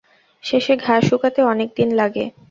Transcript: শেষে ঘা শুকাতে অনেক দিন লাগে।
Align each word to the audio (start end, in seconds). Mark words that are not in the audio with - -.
শেষে 0.43 0.73
ঘা 0.77 0.95
শুকাতে 1.01 1.41
অনেক 1.43 1.69
দিন 1.75 1.89
লাগে। 1.95 2.25